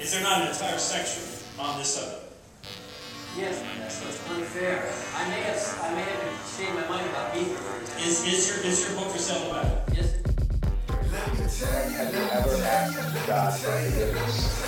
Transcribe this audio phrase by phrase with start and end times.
[0.00, 1.22] Is there not an entire section
[1.58, 2.24] on this subject?
[3.36, 3.60] Yes,
[3.92, 4.90] so it's unfair.
[5.14, 7.52] I may have, I may have changed my mind about beef.
[8.00, 9.68] Is, is your is your book for sale in the back?
[9.92, 10.16] Yes.
[11.60, 14.64] Have you ever asked God for forgiveness?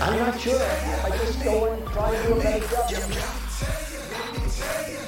[0.00, 0.62] I'm not sure.
[0.62, 2.86] I just go and try to do a better job.
[2.88, 3.16] Let me
[3.58, 3.98] tell you.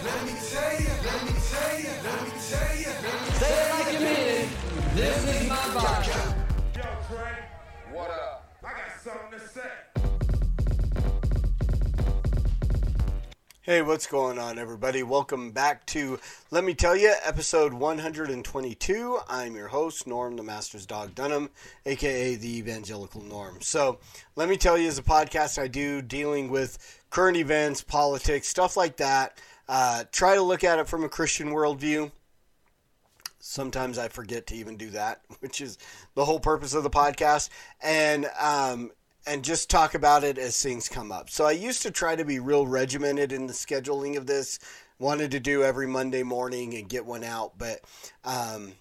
[0.03, 0.91] Let me tell you.
[1.07, 1.95] Let me tell you.
[2.03, 2.91] Let me tell you.
[3.39, 4.49] Say it like you mean it.
[4.97, 6.20] This is my Bible.
[13.63, 15.03] Hey, what's going on, everybody?
[15.03, 16.19] Welcome back to
[16.51, 19.19] Let Me Tell You, episode 122.
[19.29, 21.51] I'm your host, Norm the Master's Dog Dunham,
[21.85, 23.61] aka the Evangelical Norm.
[23.61, 23.99] So,
[24.35, 28.79] Let Me Tell You is a podcast I do dealing with current events, politics, stuff
[28.79, 29.37] like that.
[29.69, 32.11] Uh, try to look at it from a Christian worldview.
[33.41, 35.77] Sometimes I forget to even do that, which is
[36.15, 37.51] the whole purpose of the podcast.
[37.83, 38.91] And um,
[39.27, 41.31] and just talk about it as things come up.
[41.31, 44.59] So I used to try to be real regimented in the scheduling of this.
[44.99, 47.81] Wanted to do every Monday morning and get one out, but
[48.25, 48.73] um,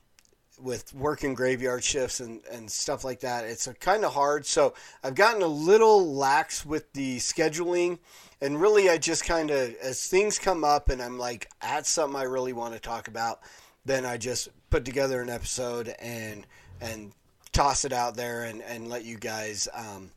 [0.62, 4.46] with working graveyard shifts and, and stuff like that, it's kind of hard.
[4.46, 4.74] So
[5.04, 8.00] I've gotten a little lax with the scheduling.
[8.42, 12.20] And really, I just kind of, as things come up and I'm like, that's something
[12.20, 13.42] I really want to talk about,
[13.86, 16.46] then I just put together an episode and
[16.82, 17.12] and
[17.52, 20.12] toss it out there and, and let you guys um,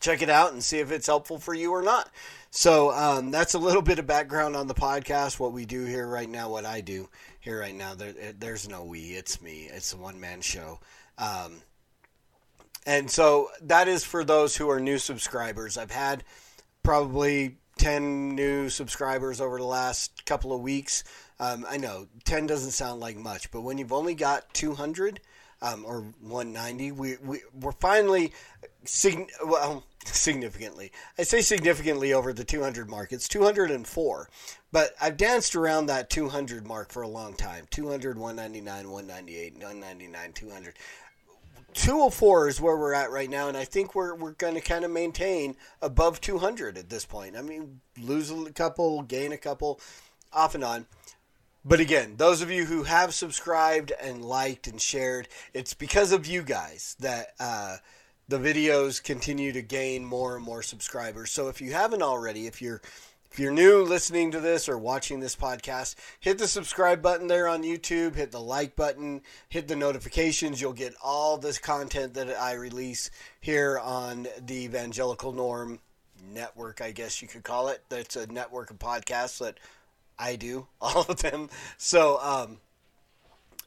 [0.00, 2.10] check it out and see if it's helpful for you or not.
[2.50, 6.06] So um, that's a little bit of background on the podcast, what we do here
[6.06, 7.08] right now, what I do
[7.40, 7.94] here right now.
[7.94, 9.68] There, there's no we, it's me.
[9.72, 10.80] It's a one man show.
[11.18, 11.62] Um,
[12.86, 15.76] and so that is for those who are new subscribers.
[15.76, 16.24] I've had
[16.82, 21.04] probably 10 new subscribers over the last couple of weeks.
[21.38, 25.20] Um, I know 10 doesn't sound like much, but when you've only got 200
[25.60, 28.32] um, or 190, we, we, we're finally,
[29.44, 30.92] well, significantly.
[31.18, 33.12] I say significantly over the 200 mark.
[33.12, 34.28] It's 204.
[34.72, 40.32] But I've danced around that 200 mark for a long time 200, 199, 198, 199,
[40.32, 40.74] 200.
[41.74, 44.84] 204 is where we're at right now, and I think we're we're going to kind
[44.84, 47.36] of maintain above 200 at this point.
[47.36, 49.80] I mean, lose a couple, gain a couple,
[50.32, 50.86] off and on.
[51.64, 56.26] But again, those of you who have subscribed and liked and shared, it's because of
[56.26, 57.78] you guys that uh,
[58.28, 61.30] the videos continue to gain more and more subscribers.
[61.30, 62.82] So if you haven't already, if you're
[63.30, 67.48] if you're new listening to this or watching this podcast, hit the subscribe button there
[67.48, 70.60] on YouTube, hit the like button, hit the notifications.
[70.60, 73.10] You'll get all this content that I release
[73.40, 75.80] here on the Evangelical Norm
[76.32, 77.82] network, I guess you could call it.
[77.88, 79.58] That's a network of podcasts that
[80.18, 81.50] I do, all of them.
[81.76, 82.58] So, um,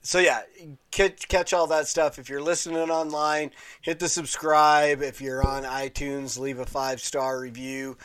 [0.02, 0.42] so yeah,
[0.92, 2.20] catch, catch all that stuff.
[2.20, 3.52] If you're listening online,
[3.82, 5.02] hit the subscribe.
[5.02, 7.98] If you're on iTunes, leave a five star review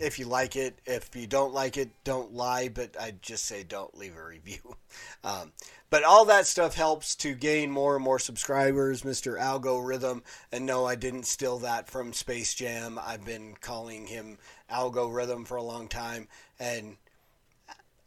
[0.00, 0.78] if you like it.
[0.86, 4.76] If you don't like it, don't lie, but I just say don't leave a review.
[5.22, 5.52] Um,
[5.90, 9.38] but all that stuff helps to gain more and more subscribers, Mr.
[9.38, 10.24] Algo Rhythm.
[10.50, 12.98] And no, I didn't steal that from Space Jam.
[13.00, 16.26] I've been calling him Algo Rhythm for a long time.
[16.58, 16.96] And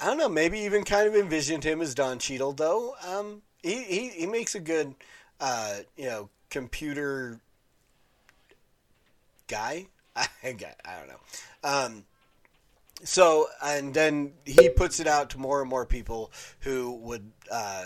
[0.04, 2.94] I don't know, maybe even kind of envisioned him as Don Cheadle, though.
[3.08, 4.96] Um, he, he, he makes a good,
[5.40, 7.40] uh, you know, computer
[9.48, 9.86] guy.
[10.14, 11.20] I, I don't know.
[11.64, 12.04] Um,
[13.06, 17.86] so, and then he puts it out to more and more people who would uh,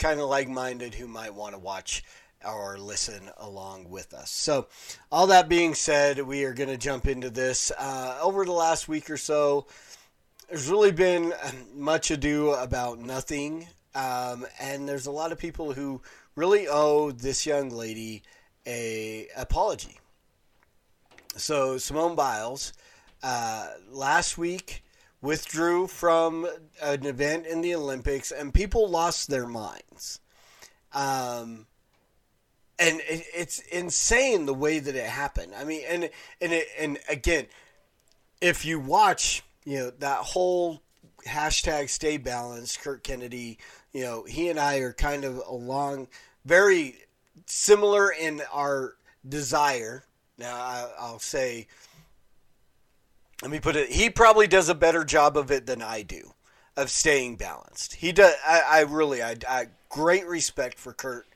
[0.00, 2.02] kind of like minded who might want to watch
[2.44, 4.32] or listen along with us.
[4.32, 4.66] So,
[5.12, 7.70] all that being said, we are going to jump into this.
[7.78, 9.68] Uh, over the last week or so,
[10.52, 11.32] there's really been
[11.74, 13.66] much ado about nothing.
[13.94, 16.02] Um, and there's a lot of people who
[16.36, 18.22] really owe this young lady
[18.66, 19.98] a apology.
[21.36, 22.74] So Simone Biles
[23.22, 24.84] uh, last week
[25.22, 26.46] withdrew from
[26.82, 30.20] an event in the Olympics, and people lost their minds.
[30.92, 31.64] Um,
[32.78, 35.54] and it, it's insane the way that it happened.
[35.56, 36.10] I mean, and
[36.42, 37.46] and it, and again,
[38.42, 40.82] if you watch, you know that whole
[41.26, 43.58] hashtag Stay Balanced, Kurt Kennedy,
[43.92, 46.08] you know, he and I are kind of along,
[46.44, 46.96] very
[47.46, 48.94] similar in our
[49.28, 50.04] desire
[50.42, 51.68] now, I, I'll say,
[53.42, 56.34] let me put it, he probably does a better job of it than I do,
[56.76, 57.94] of staying balanced.
[57.94, 61.26] He does, I, I really, I, I great respect for Kurt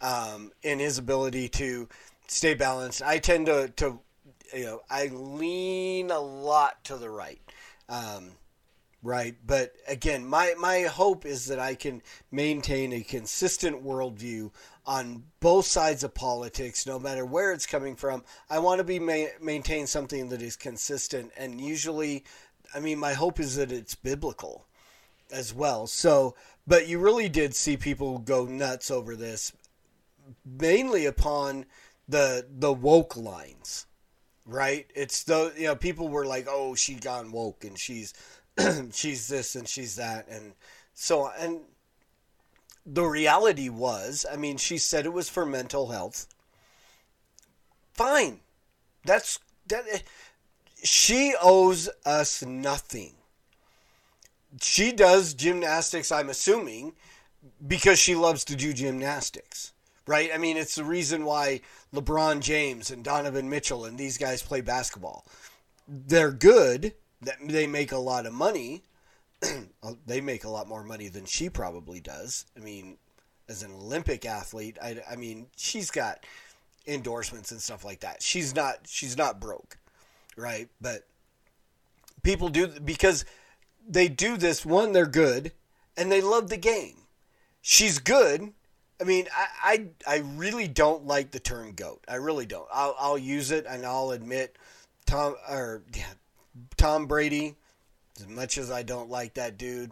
[0.00, 1.88] um, in his ability to
[2.26, 3.02] stay balanced.
[3.02, 4.00] I tend to, to,
[4.54, 7.40] you know, I lean a lot to the right.
[7.88, 8.32] Um,
[9.02, 9.36] right?
[9.46, 14.50] But again, my my hope is that I can maintain a consistent worldview
[14.84, 18.24] on both sides of politics, no matter where it's coming from.
[18.50, 22.24] I want to be ma- maintain something that is consistent, and usually,
[22.74, 24.66] I mean, my hope is that it's biblical
[25.30, 25.86] as well.
[25.86, 26.34] So,
[26.66, 29.52] but you really did see people go nuts over this,
[30.44, 31.66] mainly upon
[32.08, 33.86] the the woke lines,
[34.46, 34.90] right?
[34.94, 38.14] It's the you know people were like, oh, she gone woke and she's
[38.92, 40.52] she's this and she's that and
[40.94, 41.60] so and
[42.86, 46.28] the reality was, I mean, she said it was for mental health.
[47.92, 48.40] Fine,
[49.04, 49.84] that's that.
[49.90, 49.98] Eh,
[50.84, 53.14] she owes us nothing.
[54.60, 56.92] She does gymnastics, I'm assuming,
[57.66, 59.72] because she loves to do gymnastics,
[60.06, 60.30] right?
[60.34, 61.60] I mean, it's the reason why
[61.94, 65.24] LeBron James and Donovan Mitchell and these guys play basketball.
[65.88, 68.82] They're good, that they make a lot of money.
[69.82, 72.46] Oh, they make a lot more money than she probably does.
[72.56, 72.96] I mean,
[73.48, 76.24] as an Olympic athlete, I, I mean, she's got
[76.86, 78.20] endorsements and stuff like that.
[78.20, 79.78] She's not she's not broke,
[80.36, 80.68] right?
[80.80, 81.06] But
[82.24, 83.24] people do because
[83.86, 84.66] they do this.
[84.66, 85.52] One, they're good,
[85.96, 86.96] and they love the game.
[87.62, 88.52] She's good.
[89.00, 92.02] I mean, I, I, I really don't like the term goat.
[92.08, 92.66] I really don't.
[92.72, 94.56] I'll, I'll use it, and I'll admit,
[95.06, 96.04] Tom or yeah,
[96.76, 97.56] Tom Brady.
[98.18, 99.90] As much as I don't like that dude,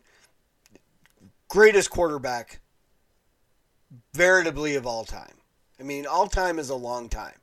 [1.48, 2.60] greatest quarterback,
[4.14, 5.34] veritably of all time.
[5.78, 7.34] I mean, all time is a long time.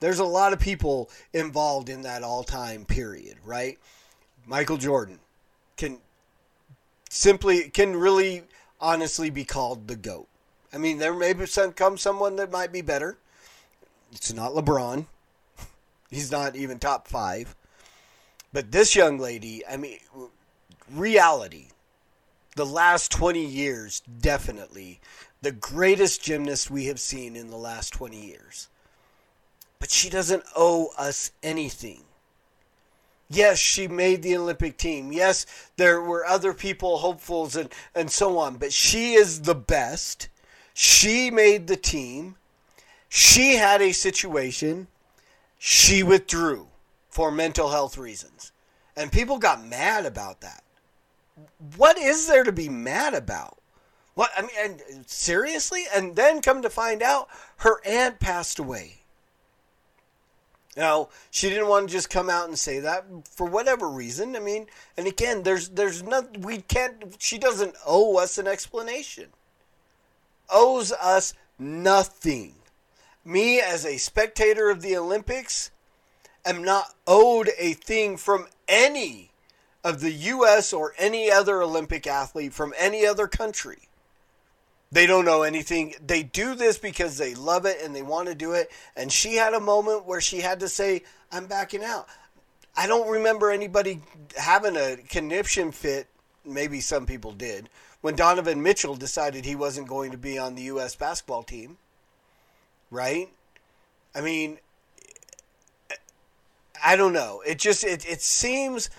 [0.00, 3.78] There's a lot of people involved in that all time period, right?
[4.44, 5.20] Michael Jordan
[5.76, 5.98] can
[7.08, 8.42] simply can really
[8.80, 10.28] honestly be called the goat.
[10.74, 13.16] I mean, there may be some, come someone that might be better.
[14.12, 15.06] It's not LeBron.
[16.10, 17.54] He's not even top five.
[18.52, 19.98] But this young lady, I mean,
[20.90, 21.68] reality.
[22.56, 25.00] The last 20 years, definitely
[25.42, 28.68] the greatest gymnast we have seen in the last 20 years.
[29.78, 32.02] But she doesn't owe us anything.
[33.28, 35.12] Yes, she made the Olympic team.
[35.12, 35.46] Yes,
[35.76, 38.56] there were other people, hopefuls, and, and so on.
[38.56, 40.28] But she is the best.
[40.74, 42.34] She made the team.
[43.08, 44.88] She had a situation.
[45.58, 46.66] She withdrew
[47.08, 48.52] for mental health reasons.
[48.96, 50.64] And people got mad about that.
[51.76, 53.58] What is there to be mad about?
[54.14, 57.28] What I mean, and seriously, and then come to find out,
[57.58, 59.00] her aunt passed away.
[60.76, 64.36] Now she didn't want to just come out and say that for whatever reason.
[64.36, 64.66] I mean,
[64.96, 67.16] and again, there's there's not we can't.
[67.18, 69.28] She doesn't owe us an explanation.
[70.54, 72.54] Owes us nothing.
[73.24, 75.70] Me as a spectator of the Olympics,
[76.44, 79.30] am not owed a thing from any
[79.82, 80.72] of the U.S.
[80.72, 83.88] or any other Olympic athlete from any other country.
[84.92, 85.94] They don't know anything.
[86.04, 88.70] They do this because they love it and they want to do it.
[88.96, 91.02] And she had a moment where she had to say,
[91.32, 92.06] I'm backing out.
[92.76, 94.02] I don't remember anybody
[94.36, 96.06] having a conniption fit.
[96.44, 97.68] Maybe some people did.
[98.04, 100.94] When Donovan Mitchell decided he wasn't going to be on the U.S.
[100.94, 101.78] basketball team.
[102.90, 103.30] Right?
[104.14, 104.58] I mean,
[106.84, 107.42] I don't know.
[107.46, 108.90] It just it, it seems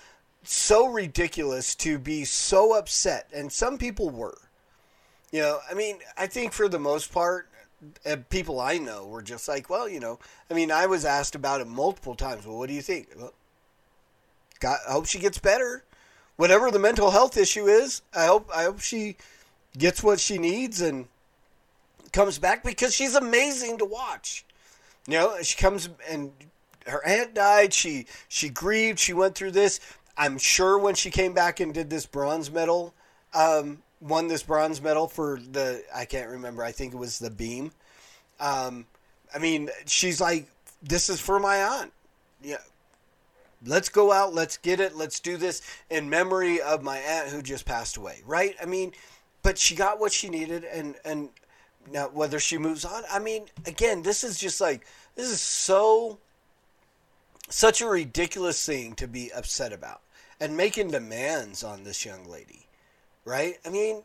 [0.42, 4.38] so ridiculous to be so upset, and some people were.
[5.30, 7.48] You know, I mean, I think for the most part,
[8.04, 10.18] uh, people I know were just like, well, you know,
[10.50, 12.44] I mean, I was asked about it multiple times.
[12.44, 13.10] Well, what do you think?
[13.16, 13.34] Well,
[14.58, 15.84] God, I hope she gets better.
[16.36, 19.16] Whatever the mental health issue is, I hope I hope she
[19.76, 21.06] gets what she needs and
[22.12, 24.44] comes back because she's amazing to watch.
[25.06, 26.32] You know, she comes and
[26.86, 27.72] her aunt died.
[27.72, 28.98] She she grieved.
[28.98, 29.80] She went through this.
[30.16, 32.94] I'm sure when she came back and did this bronze medal,
[33.34, 36.64] um, won this bronze medal for the I can't remember.
[36.64, 37.72] I think it was the beam.
[38.40, 38.86] Um,
[39.34, 40.46] I mean, she's like,
[40.82, 41.92] this is for my aunt.
[42.42, 42.58] Yeah.
[43.66, 44.34] Let's go out.
[44.34, 44.96] Let's get it.
[44.96, 48.22] Let's do this in memory of my aunt who just passed away.
[48.26, 48.54] Right?
[48.62, 48.92] I mean,
[49.42, 51.28] but she got what she needed, and and
[51.92, 56.18] now whether she moves on, I mean, again, this is just like this is so
[57.48, 60.00] such a ridiculous thing to be upset about
[60.40, 62.66] and making demands on this young lady,
[63.24, 63.58] right?
[63.64, 64.02] I mean,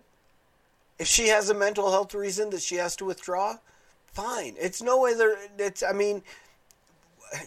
[0.99, 3.57] if she has a mental health reason that she has to withdraw,
[4.13, 4.55] fine.
[4.59, 5.37] It's no way there.
[5.57, 5.83] It's.
[5.83, 6.21] I mean,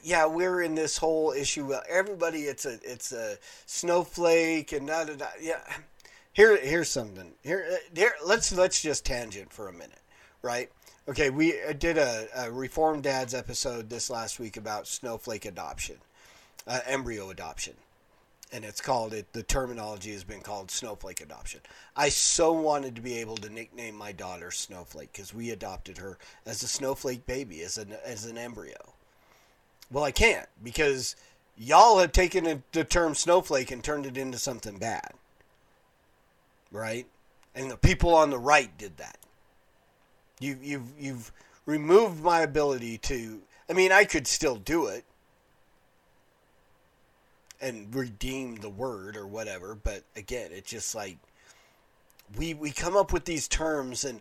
[0.02, 1.72] yeah, we're in this whole issue.
[1.88, 5.26] Everybody, it's a it's a snowflake and da da da.
[5.40, 5.60] Yeah.
[6.32, 7.32] Here, here's something.
[7.42, 8.12] Here, here.
[8.24, 10.02] Let's let's just tangent for a minute,
[10.42, 10.68] right?
[11.08, 15.98] Okay, we did a, a Reformed Dads episode this last week about snowflake adoption,
[16.66, 17.74] uh, embryo adoption,
[18.52, 19.32] and it's called it.
[19.32, 21.60] The terminology has been called snowflake adoption.
[21.94, 26.18] I so wanted to be able to nickname my daughter Snowflake because we adopted her
[26.46, 28.94] as a snowflake baby, as an as an embryo.
[29.94, 31.14] Well, I can't because
[31.56, 35.12] y'all have taken the term snowflake and turned it into something bad,
[36.72, 37.06] right?
[37.54, 39.18] And the people on the right did that.
[40.40, 41.32] You you've you've
[41.64, 43.40] removed my ability to.
[43.70, 45.04] I mean, I could still do it
[47.60, 51.18] and redeem the word or whatever, but again, it's just like
[52.36, 54.20] we we come up with these terms and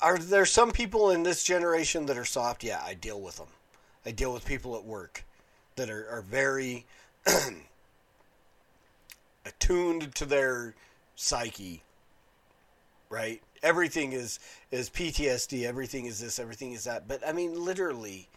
[0.00, 2.62] are there some people in this generation that are soft?
[2.62, 3.48] Yeah, I deal with them.
[4.04, 5.24] I deal with people at work
[5.76, 6.86] that are, are very
[9.46, 10.74] attuned to their
[11.16, 11.82] psyche,
[13.08, 13.42] right?
[13.62, 14.38] Everything is
[14.70, 15.64] is PTSD.
[15.64, 16.38] Everything is this.
[16.38, 17.06] Everything is that.
[17.06, 18.28] But I mean, literally,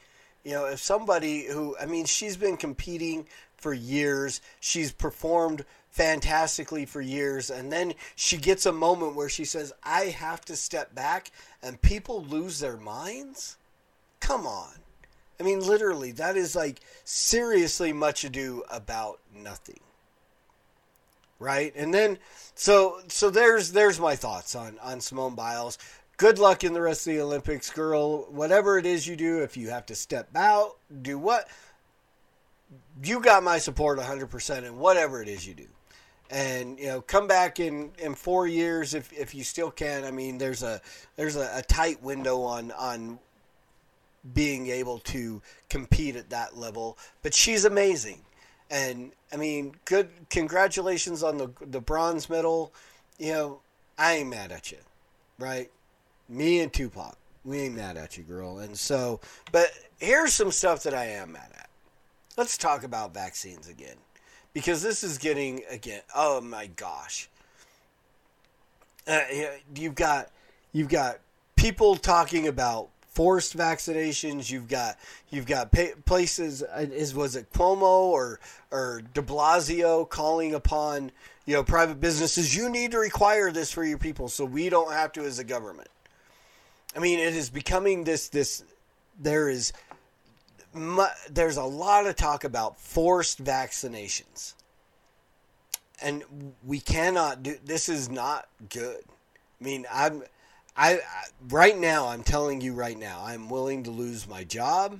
[0.43, 3.25] you know, if somebody who I mean, she's been competing
[3.63, 4.41] for years.
[4.59, 10.07] She's performed fantastically for years, and then she gets a moment where she says, "I
[10.07, 13.55] have to step back," and people lose their minds.
[14.19, 14.82] Come on.
[15.39, 19.79] I mean, literally, that is like seriously much ado about nothing
[21.43, 21.73] right?
[21.75, 22.17] And then
[22.55, 25.77] so so there's there's my thoughts on on Simone Biles.
[26.17, 28.23] Good luck in the rest of the Olympics, girl.
[28.31, 31.47] Whatever it is you do, if you have to step out, do what
[33.03, 35.67] you got my support 100% in whatever it is you do.
[36.29, 40.05] And you know, come back in, in four years if, if you still can.
[40.05, 40.81] I mean, there's a
[41.15, 43.19] there's a, a tight window on on
[44.33, 46.97] being able to compete at that level.
[47.21, 48.21] But she's amazing.
[48.69, 52.73] And I mean, good congratulations on the the bronze medal.
[53.19, 53.59] You know,
[53.97, 54.79] I ain't mad at you,
[55.37, 55.69] right?
[56.29, 58.59] Me and Tupac, we ain't mad at you, girl.
[58.59, 59.19] And so,
[59.51, 59.67] but
[59.99, 61.69] here's some stuff that I am mad at.
[62.37, 63.97] Let's talk about vaccines again,
[64.53, 66.01] because this is getting again.
[66.15, 67.29] Oh my gosh,
[69.07, 69.19] uh,
[69.75, 70.31] you've got
[70.71, 71.19] you've got
[71.55, 74.49] people talking about forced vaccinations.
[74.49, 74.97] You've got
[75.29, 75.71] you've got
[76.05, 78.39] places uh, is was it Cuomo or
[78.71, 81.11] or De Blasio calling upon
[81.45, 82.55] you know private businesses.
[82.55, 85.43] You need to require this for your people, so we don't have to as a
[85.43, 85.89] government.
[86.95, 88.63] I mean, it is becoming this this.
[89.19, 89.73] There is
[91.29, 94.53] there's a lot of talk about forced vaccinations,
[96.01, 96.23] and
[96.65, 97.57] we cannot do.
[97.63, 99.03] This is not good.
[99.61, 100.23] I mean, I'm
[100.75, 100.99] I, I
[101.49, 104.99] right now I'm telling you right now I'm willing to lose my job.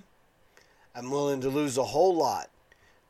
[0.95, 2.49] I'm willing to lose a whole lot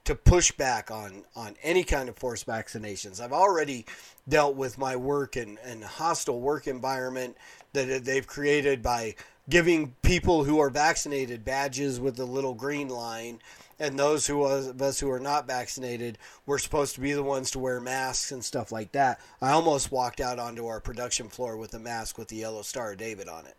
[0.05, 3.21] to push back on on any kind of forced vaccinations.
[3.21, 3.85] I've already
[4.27, 7.37] dealt with my work and and hostile work environment
[7.73, 9.15] that they've created by
[9.49, 13.39] giving people who are vaccinated badges with the little green line
[13.79, 17.51] and those who of us who are not vaccinated were supposed to be the ones
[17.51, 19.19] to wear masks and stuff like that.
[19.41, 22.95] I almost walked out onto our production floor with a mask with the yellow star
[22.95, 23.55] David on it.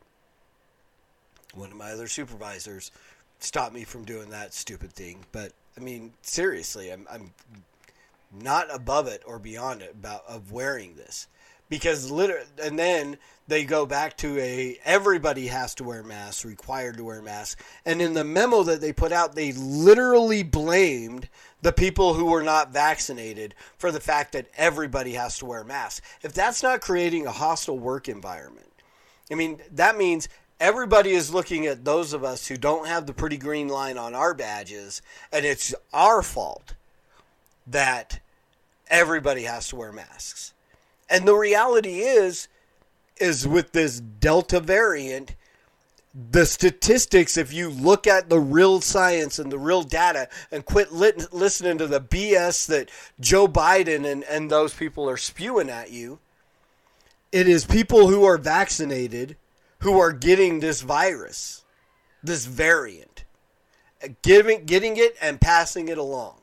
[1.52, 2.90] One of my other supervisors
[3.38, 7.34] stopped me from doing that stupid thing, but I mean seriously, I'm I'm
[8.32, 11.28] not above it or beyond it about of wearing this
[11.68, 16.96] because literally, and then they go back to a everybody has to wear masks, required
[16.96, 17.62] to wear masks.
[17.84, 21.28] And in the memo that they put out, they literally blamed
[21.60, 26.06] the people who were not vaccinated for the fact that everybody has to wear masks.
[26.22, 28.72] If that's not creating a hostile work environment,
[29.30, 30.28] I mean, that means
[30.60, 34.14] everybody is looking at those of us who don't have the pretty green line on
[34.14, 36.74] our badges, and it's our fault
[37.66, 38.20] that
[38.88, 40.52] everybody has to wear masks.
[41.08, 42.48] And the reality is,
[43.18, 45.36] is with this Delta variant,
[46.30, 50.92] the statistics, if you look at the real science and the real data and quit
[50.92, 55.90] lit- listening to the BS that Joe Biden and, and those people are spewing at
[55.90, 56.20] you,
[57.32, 59.36] it is people who are vaccinated
[59.80, 61.64] who are getting this virus,
[62.22, 63.24] this variant,
[64.22, 66.36] giving, getting it and passing it along.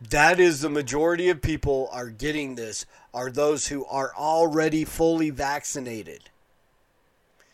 [0.00, 5.30] That is the majority of people are getting this are those who are already fully
[5.30, 6.30] vaccinated.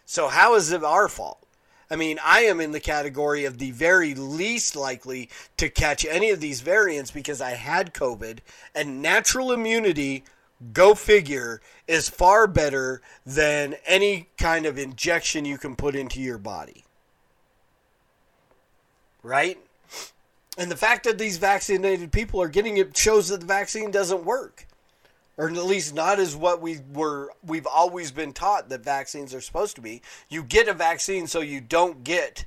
[0.04, 1.44] So how is it our fault?
[1.90, 6.30] I mean, I am in the category of the very least likely to catch any
[6.30, 8.38] of these variants because I had COVID
[8.74, 10.24] and natural immunity,
[10.72, 16.38] go figure, is far better than any kind of injection you can put into your
[16.38, 16.84] body.
[19.22, 19.58] Right?
[20.56, 24.24] And the fact that these vaccinated people are getting it shows that the vaccine doesn't
[24.24, 24.66] work.
[25.36, 29.40] Or at least not as what we were we've always been taught that vaccines are
[29.40, 30.00] supposed to be.
[30.28, 32.44] You get a vaccine so you don't get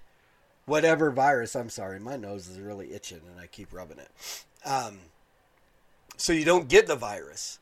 [0.65, 1.55] whatever virus.
[1.55, 4.09] I'm sorry, my nose is really itching and I keep rubbing it.
[4.65, 4.99] um,
[6.17, 7.59] so you don't get the virus.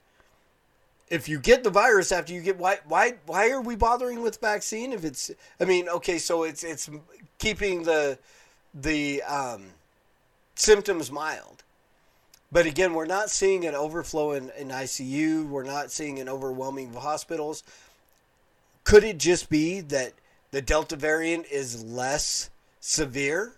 [1.09, 4.39] If you get the virus after you get why why why are we bothering with
[4.39, 6.89] vaccine if it's I mean okay so it's it's
[7.37, 8.17] keeping the
[8.73, 9.65] the um,
[10.55, 11.63] symptoms mild.
[12.51, 15.47] But again, we're not seeing an overflow in, in ICU.
[15.47, 17.63] We're not seeing an overwhelming of hospitals.
[18.83, 20.13] Could it just be that
[20.51, 23.55] the Delta variant is less severe?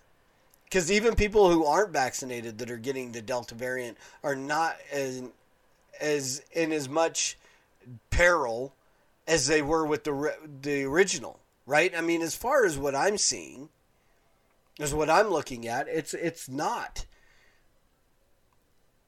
[0.64, 5.22] Because even people who aren't vaccinated that are getting the Delta variant are not as
[6.00, 7.36] as in as much
[8.10, 8.72] peril
[9.26, 11.92] as they were with the the original, right?
[11.96, 13.68] I mean, as far as what I'm seeing,
[14.78, 15.88] is what I'm looking at.
[15.88, 17.06] It's it's not.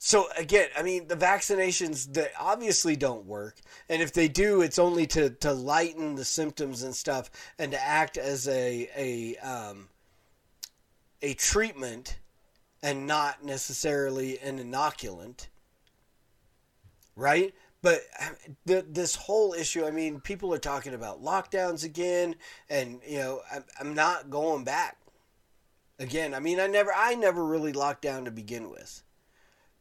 [0.03, 4.79] So again, I mean, the vaccinations that obviously don't work, and if they do, it's
[4.79, 9.89] only to, to lighten the symptoms and stuff, and to act as a a um,
[11.21, 12.19] a treatment,
[12.83, 15.49] and not necessarily an inoculant,
[17.15, 17.55] right?
[17.83, 18.01] But
[18.67, 22.37] the, this whole issue, I mean, people are talking about lockdowns again,
[22.69, 24.97] and you know, I'm, I'm not going back.
[26.01, 29.05] Again, I mean, I never, I never really locked down to begin with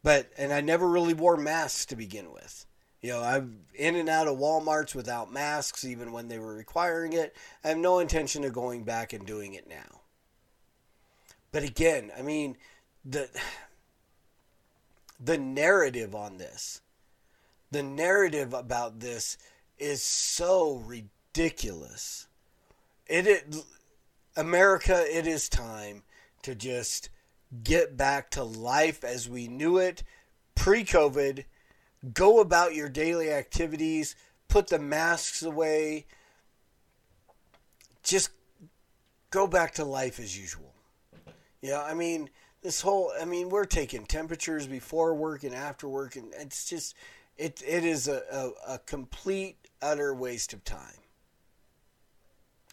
[0.03, 2.65] but and I never really wore masks to begin with.
[3.01, 7.13] You know, I'm in and out of WalMarts without masks, even when they were requiring
[7.13, 7.35] it.
[7.63, 10.01] I have no intention of going back and doing it now.
[11.51, 12.57] But again, I mean,
[13.05, 13.29] the
[15.19, 16.81] the narrative on this,
[17.71, 19.38] the narrative about this
[19.77, 22.27] is so ridiculous.
[23.07, 23.55] It, it
[24.35, 26.03] America, it is time
[26.43, 27.10] to just
[27.63, 30.03] get back to life as we knew it
[30.55, 31.46] pre COVID.
[32.13, 34.15] Go about your daily activities,
[34.48, 36.05] put the masks away.
[38.03, 38.31] Just
[39.31, 40.74] go back to life as usual.
[41.62, 42.29] Yeah, I mean,
[42.62, 46.96] this whole, I mean, we're taking temperatures before work and after work, and it's just,
[47.38, 51.00] it, it is a, a, a complete, utter waste of time.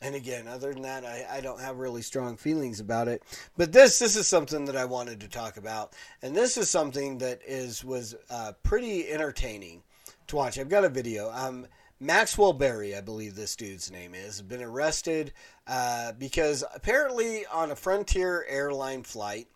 [0.03, 3.23] And again, other than that, I, I don't have really strong feelings about it.
[3.57, 7.19] But this this is something that I wanted to talk about, and this is something
[7.19, 9.83] that is was uh, pretty entertaining
[10.27, 10.59] to watch.
[10.59, 11.31] I've got a video.
[11.33, 11.67] Um,
[11.99, 15.33] Maxwell Berry, I believe this dude's name is, been arrested
[15.67, 19.49] uh, because apparently on a Frontier airline flight,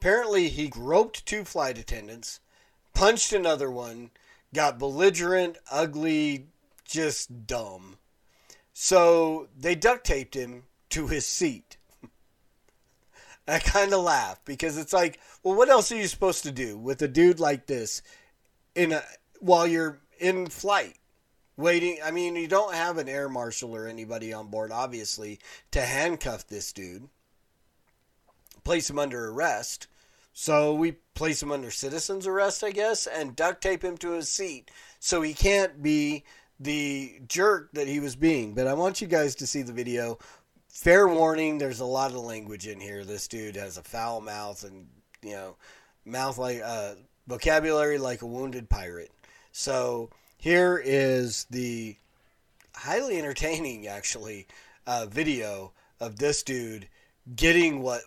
[0.00, 2.40] apparently he groped two flight attendants,
[2.94, 4.10] punched another one,
[4.52, 6.46] got belligerent, ugly,
[6.84, 7.98] just dumb
[8.80, 11.78] so they duct taped him to his seat.
[13.48, 16.78] I kind of laugh because it's like, well, what else are you supposed to do
[16.78, 18.02] with a dude like this
[18.76, 19.02] in a
[19.40, 20.94] while you're in flight?
[21.56, 25.40] Waiting, I mean, you don't have an air marshal or anybody on board, obviously,
[25.72, 27.08] to handcuff this dude,
[28.62, 29.88] place him under arrest.
[30.32, 34.30] So we place him under citizen's arrest, I guess, and duct tape him to his
[34.30, 36.22] seat so he can't be
[36.60, 38.54] the jerk that he was being.
[38.54, 40.18] But I want you guys to see the video.
[40.68, 43.04] Fair warning, there's a lot of language in here.
[43.04, 44.86] This dude has a foul mouth and,
[45.22, 45.56] you know,
[46.04, 46.94] mouth like uh,
[47.26, 49.10] vocabulary like a wounded pirate.
[49.52, 51.96] So here is the
[52.74, 54.46] highly entertaining, actually,
[54.86, 56.88] uh, video of this dude
[57.34, 58.02] getting what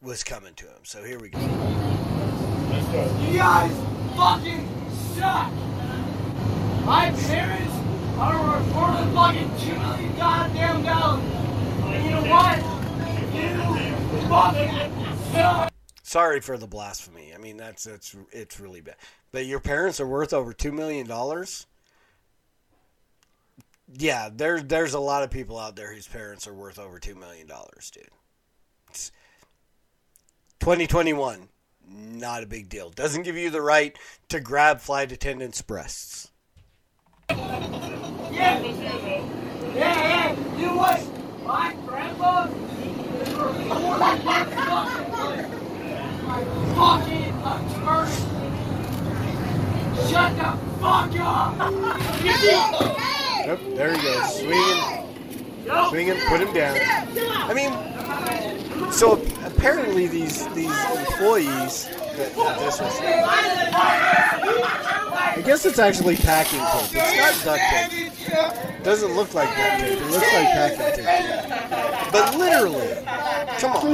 [0.00, 0.80] was coming to him.
[0.84, 1.38] So here we go.
[1.40, 3.72] You guys
[4.16, 4.68] fucking
[5.14, 5.52] suck!
[6.84, 7.75] My parents
[8.16, 10.86] reported fucking two million goddamn.
[10.86, 12.58] And you know what?
[13.34, 15.70] You fucking!
[16.02, 17.34] Sorry for the blasphemy.
[17.34, 18.96] I mean, that's that's it's really bad.
[19.32, 21.66] But your parents are worth over two million dollars.
[23.92, 27.14] Yeah, there's there's a lot of people out there whose parents are worth over two
[27.14, 28.08] million dollars, dude.
[28.88, 29.12] It's
[30.60, 31.48] 2021,
[31.86, 32.88] not a big deal.
[32.88, 33.96] Doesn't give you the right
[34.30, 36.30] to grab flight attendants' breasts.
[37.28, 38.62] Yeah,
[39.74, 40.36] yeah.
[40.58, 41.00] You what?
[41.44, 42.46] My grandpa
[46.76, 48.16] fucking attorney.
[50.08, 50.48] Shut the
[50.80, 51.72] fuck up!
[53.46, 54.82] Yep, there he goes, swinging,
[55.88, 56.76] swinging, put him down.
[57.48, 57.72] I mean,
[58.92, 61.88] so apparently these these employees.
[65.36, 66.90] I guess it's actually packing tape.
[66.94, 68.12] It's not duct tape.
[68.78, 69.98] It Doesn't look like duct tape.
[69.98, 72.12] It looks like packing tape.
[72.12, 73.04] But literally,
[73.58, 73.86] come on.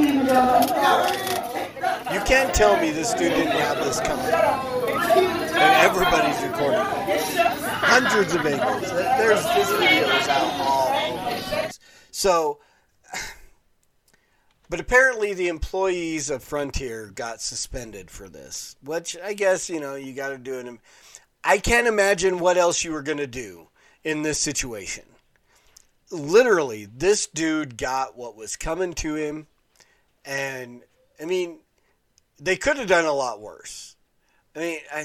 [2.14, 4.24] You can't tell me this dude didn't have this coming.
[4.24, 6.78] And everybody's recording.
[6.78, 8.90] Hundreds of angles.
[8.90, 11.78] There's this video out all over the place.
[12.12, 12.60] So
[14.72, 19.96] But apparently, the employees of Frontier got suspended for this, which I guess you know
[19.96, 20.78] you got to do it.
[21.44, 23.68] I can't imagine what else you were going to do
[24.02, 25.04] in this situation.
[26.10, 29.46] Literally, this dude got what was coming to him,
[30.24, 30.80] and
[31.20, 31.58] I mean,
[32.40, 33.96] they could have done a lot worse.
[34.56, 35.04] I mean, I,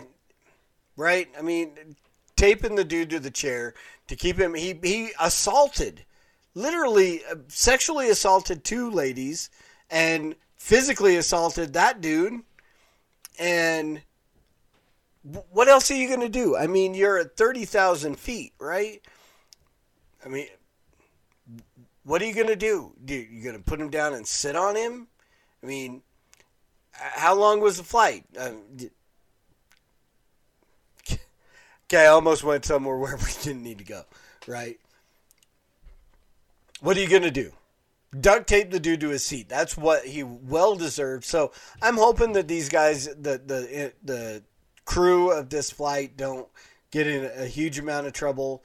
[0.95, 1.27] right?
[1.37, 1.97] I mean,
[2.37, 3.73] taping the dude to the chair
[4.07, 4.53] to keep him.
[4.53, 6.05] He he assaulted,
[6.57, 9.49] literally uh, sexually assaulted two ladies,
[9.89, 12.41] and physically assaulted that dude.
[13.39, 14.01] And
[15.51, 16.57] what else are you going to do?
[16.57, 19.01] I mean, you're at thirty thousand feet, right?
[20.25, 20.47] I mean,
[22.03, 22.93] what are you going to do?
[23.05, 25.07] do you going to put him down and sit on him?
[25.61, 26.01] I mean,
[26.91, 28.25] how long was the flight?
[28.39, 28.63] Um,
[31.11, 34.03] okay, I almost went somewhere where we didn't need to go,
[34.47, 34.79] right?
[36.81, 37.51] What are you going to do?
[38.19, 39.49] Duct tape the dude to his seat.
[39.49, 41.25] That's what he well deserved.
[41.25, 44.43] So I'm hoping that these guys, the the the
[44.85, 46.47] crew of this flight, don't
[46.91, 48.63] get in a huge amount of trouble.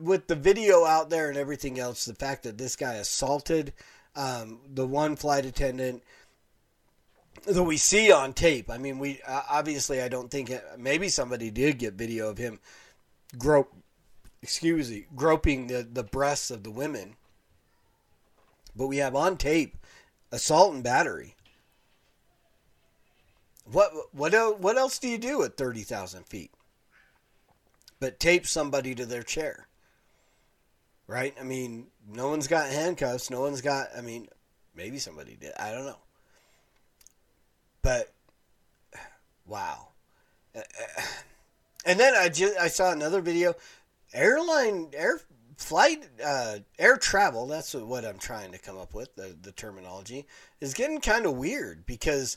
[0.00, 3.72] With the video out there and everything else, the fact that this guy assaulted
[4.14, 6.02] um, the one flight attendant
[7.46, 8.70] that we see on tape.
[8.70, 12.38] I mean, we uh, obviously I don't think it, maybe somebody did get video of
[12.38, 12.60] him
[13.36, 13.72] grope,
[14.42, 17.16] excuse me, groping the the breasts of the women.
[18.74, 19.76] But we have on tape
[20.30, 21.34] assault and battery.
[23.64, 26.52] What what what else do you do at thirty thousand feet?
[28.00, 29.66] But tape somebody to their chair.
[31.06, 31.34] Right?
[31.40, 33.30] I mean, no one's got handcuffs.
[33.30, 33.88] No one's got.
[33.96, 34.28] I mean,
[34.76, 35.52] maybe somebody did.
[35.58, 35.98] I don't know.
[37.82, 38.12] But
[39.46, 39.88] wow.
[41.84, 43.54] And then I just I saw another video.
[44.12, 45.20] Airline air
[45.56, 47.46] flight uh, air travel.
[47.46, 49.14] That's what I'm trying to come up with.
[49.14, 50.26] The the terminology
[50.60, 52.36] is getting kind of weird because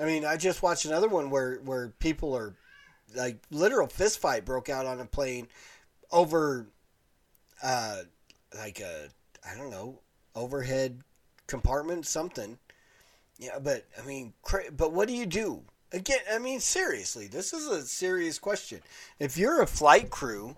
[0.00, 2.54] I mean I just watched another one where where people are
[3.14, 5.48] like literal fist fight broke out on a plane
[6.12, 6.66] over
[7.62, 8.02] uh
[8.56, 9.08] like a
[9.48, 10.00] I don't know
[10.34, 11.00] overhead
[11.46, 12.58] compartment something
[13.38, 15.62] yeah, but I mean, cra- but what do you do?
[15.92, 18.80] Again, I mean, seriously, this is a serious question.
[19.18, 20.56] If you're a flight crew,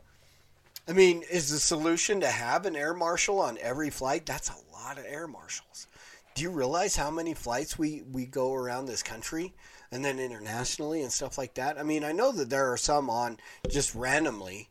[0.90, 4.26] I mean, is the solution to have an air marshal on every flight?
[4.26, 5.86] That's a lot of air marshals.
[6.34, 9.54] Do you realize how many flights we, we go around this country
[9.92, 11.78] and then internationally and stuff like that?
[11.78, 14.68] I mean, I know that there are some on just randomly,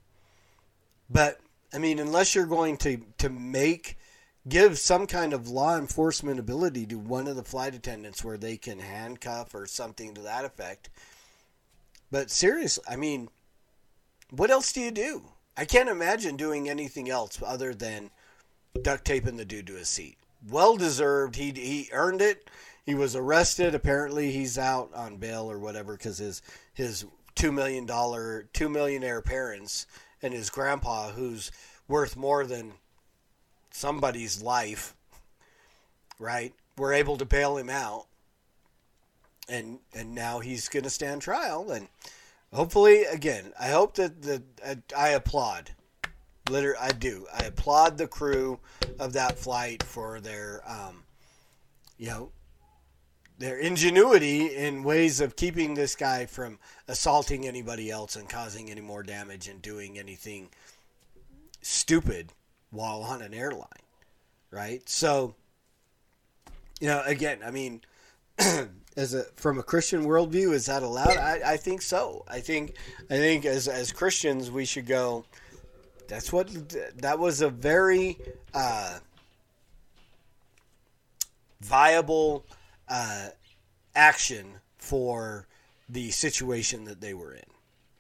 [1.10, 1.40] but
[1.74, 3.98] I mean, unless you're going to, to make
[4.46, 8.58] give some kind of law enforcement ability to one of the flight attendants where they
[8.58, 10.90] can handcuff or something to that effect.
[12.12, 13.30] But seriously, I mean,
[14.32, 15.24] what else do you do?
[15.60, 18.12] I can't imagine doing anything else other than
[18.82, 20.16] duct taping the dude to his seat.
[20.50, 21.36] Well deserved.
[21.36, 22.50] He he earned it.
[22.86, 23.76] He was arrested.
[23.76, 26.42] Apparently, he's out on bail or whatever because his
[26.74, 27.04] his
[27.36, 29.86] two million dollar two millionaire parents
[30.22, 31.52] and his grandpa, who's
[31.90, 32.72] worth more than
[33.70, 34.96] somebody's life,
[36.20, 36.54] right?
[36.78, 38.06] We're able to bail him out,
[39.50, 41.90] and and now he's going to stand trial, and
[42.54, 45.72] hopefully, again, I hope that the I, I applaud,
[46.50, 48.60] liter I do, I applaud the crew
[49.00, 51.04] of that flight for their, um,
[51.98, 52.32] you know.
[53.38, 56.60] Their ingenuity in ways of keeping this guy from
[56.90, 60.50] assaulting anybody else and causing any more damage and doing anything
[61.62, 62.34] stupid
[62.72, 63.68] while on an airline,
[64.52, 64.88] right?
[64.90, 65.36] So,
[66.80, 67.82] you know, again, I mean,
[68.98, 71.18] as a from a Christian worldview, is that allowed?
[71.18, 72.26] I, I think so.
[72.28, 72.76] I think
[73.10, 75.26] I think as as Christians, we should go.
[76.08, 76.50] That's what
[76.98, 78.18] that was a very
[78.54, 79.00] uh,
[81.62, 82.46] viable
[82.88, 83.30] uh,
[83.96, 85.48] action for
[85.88, 87.44] the situation that they were in.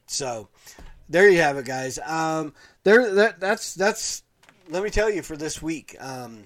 [0.07, 0.49] So
[1.07, 1.99] there you have it, guys.
[2.05, 4.23] Um, there that that's that's
[4.69, 5.95] let me tell you for this week.
[5.99, 6.45] Um,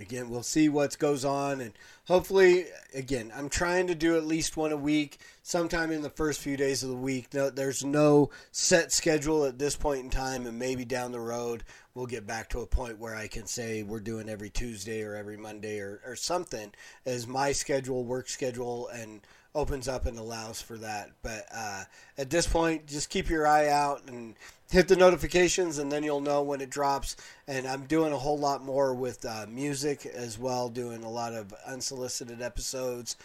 [0.00, 1.72] again, we'll see what goes on, and
[2.06, 6.40] hopefully, again, I'm trying to do at least one a week, sometime in the first
[6.40, 7.32] few days of the week.
[7.34, 11.64] No, there's no set schedule at this point in time, and maybe down the road
[11.94, 15.14] we'll get back to a point where I can say we're doing every Tuesday or
[15.14, 16.72] every Monday or, or something
[17.04, 19.20] as my schedule, work schedule, and
[19.54, 21.10] opens up and allows for that.
[21.22, 21.84] But uh,
[22.18, 24.34] at this point, just keep your eye out and
[24.70, 27.16] hit the notifications, and then you'll know when it drops.
[27.48, 31.32] And I'm doing a whole lot more with uh, music as well, doing a lot
[31.32, 33.16] of unsolicited episodes.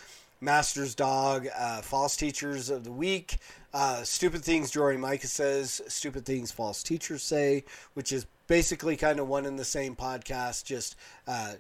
[0.41, 3.38] Master's Dog, uh, False Teachers of the Week,
[3.73, 9.19] uh, Stupid Things Jory Micah says, Stupid Things False Teachers Say, which is basically kind
[9.19, 10.95] of one and the same podcast, just
[11.27, 11.53] uh,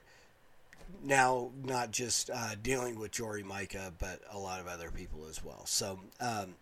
[1.05, 5.43] now not just uh, dealing with Jory Micah, but a lot of other people as
[5.43, 5.65] well.
[5.65, 6.55] So, um,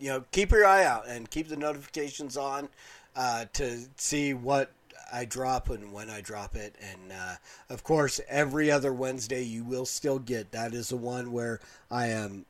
[0.00, 2.68] you know, keep your eye out and keep the notifications on
[3.16, 4.70] uh, to see what
[5.12, 6.76] I drop and when I drop it.
[6.80, 7.36] And uh,
[7.70, 10.52] of course, every other Wednesday you will still get.
[10.52, 12.44] That is the one where I am,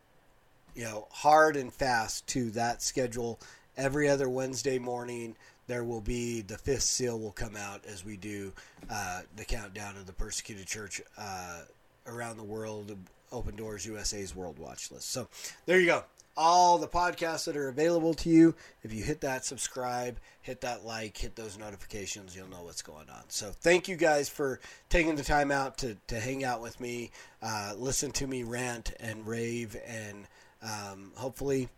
[0.74, 3.38] you know, hard and fast to that schedule.
[3.78, 5.36] Every other Wednesday morning,
[5.66, 8.52] there will be the fifth seal will come out as we do
[8.90, 11.62] uh, the countdown of the persecuted church uh,
[12.06, 12.94] around the world,
[13.32, 15.10] Open Doors USA's World Watch List.
[15.10, 15.28] So
[15.64, 16.04] there you go
[16.38, 18.54] all the podcasts that are available to you.
[18.84, 23.10] If you hit that subscribe, hit that like, hit those notifications, you'll know what's going
[23.10, 23.24] on.
[23.26, 27.10] So thank you guys for taking the time out to, to hang out with me,
[27.42, 30.28] uh, listen to me rant and rave, and
[30.62, 31.68] um, hopefully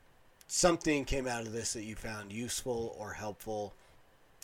[0.50, 3.72] something came out of this that you found useful or helpful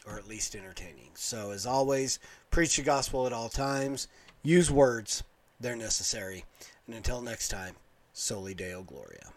[0.06, 1.10] or at least entertaining.
[1.14, 4.06] So as always, preach the gospel at all times,
[4.42, 5.24] use words,
[5.58, 6.44] they're necessary.
[6.86, 7.74] And until next time,
[8.12, 9.32] Soli Deo Gloria.